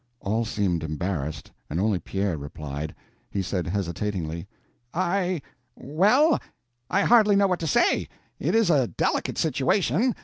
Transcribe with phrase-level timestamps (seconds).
[0.19, 2.95] All seemed embarrassed, and only Pierre replied.
[3.29, 4.47] He said, hesitatingly:
[4.95, 6.39] "I—well,
[6.89, 8.07] I hardly know what to say.
[8.39, 10.15] It is a delicate situation.